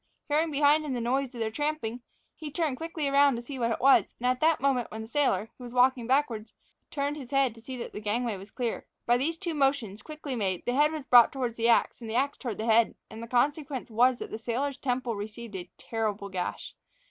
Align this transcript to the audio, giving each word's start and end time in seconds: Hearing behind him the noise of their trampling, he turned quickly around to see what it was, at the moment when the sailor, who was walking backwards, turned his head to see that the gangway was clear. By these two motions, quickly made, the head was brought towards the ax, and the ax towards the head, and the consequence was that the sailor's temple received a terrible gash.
Hearing 0.29 0.49
behind 0.49 0.83
him 0.83 0.93
the 0.93 0.99
noise 0.99 1.35
of 1.35 1.39
their 1.39 1.51
trampling, 1.51 2.01
he 2.35 2.49
turned 2.49 2.77
quickly 2.77 3.07
around 3.07 3.35
to 3.35 3.41
see 3.43 3.59
what 3.59 3.69
it 3.69 3.79
was, 3.79 4.15
at 4.19 4.39
the 4.39 4.57
moment 4.59 4.89
when 4.89 5.03
the 5.03 5.07
sailor, 5.07 5.51
who 5.59 5.63
was 5.63 5.75
walking 5.75 6.07
backwards, 6.07 6.55
turned 6.89 7.17
his 7.17 7.29
head 7.29 7.53
to 7.53 7.61
see 7.61 7.77
that 7.77 7.93
the 7.93 7.99
gangway 7.99 8.35
was 8.35 8.49
clear. 8.49 8.87
By 9.05 9.17
these 9.17 9.37
two 9.37 9.53
motions, 9.53 10.01
quickly 10.01 10.35
made, 10.35 10.65
the 10.65 10.73
head 10.73 10.91
was 10.91 11.05
brought 11.05 11.31
towards 11.31 11.55
the 11.55 11.69
ax, 11.69 12.01
and 12.01 12.09
the 12.09 12.15
ax 12.15 12.39
towards 12.39 12.57
the 12.57 12.65
head, 12.65 12.95
and 13.11 13.21
the 13.21 13.27
consequence 13.27 13.91
was 13.91 14.17
that 14.17 14.31
the 14.31 14.39
sailor's 14.39 14.77
temple 14.77 15.15
received 15.15 15.55
a 15.55 15.69
terrible 15.77 16.29
gash. 16.29 16.73